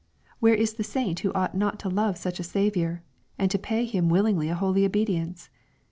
—Where 0.39 0.55
is 0.55 0.73
the 0.73 0.83
saint 0.83 1.19
who 1.19 1.31
ought 1.33 1.55
not 1.55 1.77
to 1.81 1.87
love 1.87 2.17
such 2.17 2.39
a 2.39 2.43
Saviour, 2.43 3.03
and 3.37 3.51
to 3.51 3.59
pay 3.59 3.85
Him 3.85 4.09
willingly 4.09 4.49
a 4.49 4.55
holy 4.55 4.83
obedience 4.83 5.51